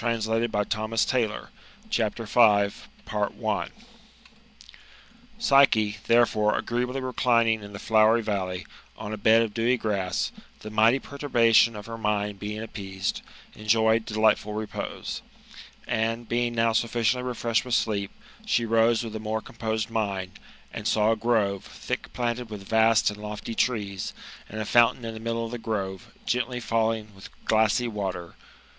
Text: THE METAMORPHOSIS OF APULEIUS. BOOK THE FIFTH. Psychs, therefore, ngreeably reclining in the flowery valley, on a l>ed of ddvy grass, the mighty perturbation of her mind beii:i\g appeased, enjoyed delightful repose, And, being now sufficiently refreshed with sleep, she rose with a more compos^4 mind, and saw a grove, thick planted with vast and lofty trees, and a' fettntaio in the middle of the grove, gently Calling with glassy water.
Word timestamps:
THE 0.01 0.07
METAMORPHOSIS 0.07 1.13
OF 1.13 1.13
APULEIUS. 1.13 1.49
BOOK 1.95 2.15
THE 2.15 2.71
FIFTH. 3.05 3.71
Psychs, 5.39 6.01
therefore, 6.07 6.59
ngreeably 6.63 6.99
reclining 6.99 7.61
in 7.61 7.71
the 7.73 7.77
flowery 7.77 8.23
valley, 8.23 8.65
on 8.97 9.13
a 9.13 9.15
l>ed 9.17 9.43
of 9.43 9.53
ddvy 9.53 9.77
grass, 9.79 10.31
the 10.61 10.71
mighty 10.71 10.97
perturbation 10.97 11.75
of 11.75 11.85
her 11.85 11.99
mind 11.99 12.39
beii:i\g 12.39 12.57
appeased, 12.63 13.21
enjoyed 13.53 14.03
delightful 14.07 14.53
repose, 14.55 15.21
And, 15.87 16.27
being 16.27 16.55
now 16.55 16.73
sufficiently 16.73 17.27
refreshed 17.27 17.63
with 17.63 17.75
sleep, 17.75 18.09
she 18.43 18.65
rose 18.65 19.03
with 19.03 19.15
a 19.15 19.19
more 19.19 19.39
compos^4 19.43 19.91
mind, 19.91 20.39
and 20.73 20.87
saw 20.87 21.11
a 21.11 21.15
grove, 21.15 21.63
thick 21.63 22.11
planted 22.11 22.49
with 22.49 22.67
vast 22.67 23.11
and 23.11 23.21
lofty 23.21 23.53
trees, 23.53 24.15
and 24.49 24.59
a' 24.59 24.65
fettntaio 24.65 25.03
in 25.09 25.13
the 25.13 25.19
middle 25.19 25.45
of 25.45 25.51
the 25.51 25.59
grove, 25.59 26.07
gently 26.25 26.59
Calling 26.59 27.13
with 27.13 27.29
glassy 27.45 27.87
water. 27.87 28.33